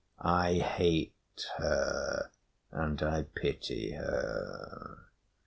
I 0.23 0.55
hate 0.55 1.45
her 1.59 2.31
and 2.71 2.99
I 3.03 3.21
pity 3.35 3.91
her. 3.91 4.97